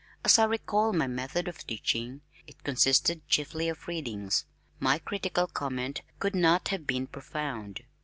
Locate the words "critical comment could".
4.97-6.33